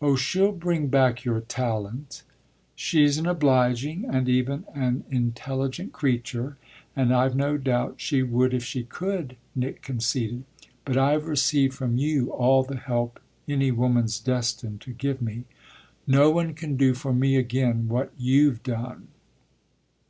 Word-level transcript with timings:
Oh 0.00 0.16
she'll 0.16 0.52
bring 0.52 0.86
back 0.86 1.22
your 1.26 1.42
talent!" 1.42 2.22
"She's 2.74 3.18
an 3.18 3.26
obliging 3.26 4.06
and 4.06 4.26
even 4.26 4.64
an 4.74 5.04
intelligent 5.10 5.92
creature, 5.92 6.56
and 6.96 7.12
I've 7.12 7.36
no 7.36 7.58
doubt 7.58 7.96
she 7.98 8.22
would 8.22 8.54
if 8.54 8.64
she 8.64 8.84
could," 8.84 9.36
Nick 9.54 9.82
conceded. 9.82 10.44
"But 10.86 10.96
I've 10.96 11.26
received 11.26 11.74
from 11.74 11.98
you 11.98 12.30
all 12.32 12.62
the 12.62 12.78
help 12.78 13.20
any 13.46 13.70
woman's 13.70 14.18
destined 14.18 14.80
to 14.80 14.94
give 14.94 15.20
me. 15.20 15.44
No 16.06 16.30
one 16.30 16.54
can 16.54 16.76
do 16.76 16.94
for 16.94 17.12
me 17.12 17.36
again 17.36 17.86
what 17.86 18.14
you've 18.16 18.62
done." 18.62 19.08